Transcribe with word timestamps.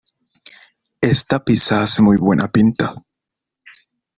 Esta 0.99 1.45
pizza 1.45 1.83
hace 1.83 2.01
muy 2.01 2.17
buena 2.17 2.47
pinta. 2.51 2.95